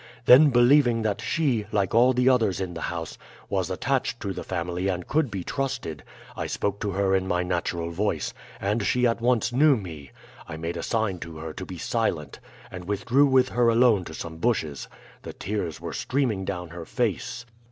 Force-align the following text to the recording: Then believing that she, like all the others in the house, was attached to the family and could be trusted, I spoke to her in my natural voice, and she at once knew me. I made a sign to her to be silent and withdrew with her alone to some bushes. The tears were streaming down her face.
Then 0.25 0.49
believing 0.49 1.03
that 1.03 1.21
she, 1.21 1.67
like 1.71 1.93
all 1.93 2.11
the 2.11 2.27
others 2.27 2.59
in 2.59 2.73
the 2.73 2.81
house, 2.89 3.19
was 3.49 3.69
attached 3.69 4.19
to 4.21 4.33
the 4.33 4.43
family 4.43 4.87
and 4.87 5.05
could 5.07 5.29
be 5.29 5.43
trusted, 5.43 6.03
I 6.35 6.47
spoke 6.47 6.79
to 6.79 6.89
her 6.89 7.13
in 7.13 7.27
my 7.27 7.43
natural 7.43 7.91
voice, 7.91 8.33
and 8.59 8.81
she 8.83 9.05
at 9.05 9.21
once 9.21 9.53
knew 9.53 9.77
me. 9.77 10.09
I 10.47 10.57
made 10.57 10.75
a 10.75 10.81
sign 10.81 11.19
to 11.19 11.37
her 11.37 11.53
to 11.53 11.67
be 11.67 11.77
silent 11.77 12.39
and 12.71 12.85
withdrew 12.85 13.27
with 13.27 13.49
her 13.49 13.69
alone 13.69 14.03
to 14.05 14.15
some 14.15 14.37
bushes. 14.37 14.87
The 15.21 15.33
tears 15.33 15.79
were 15.79 15.93
streaming 15.93 16.45
down 16.45 16.69
her 16.69 16.85
face. 16.85 17.45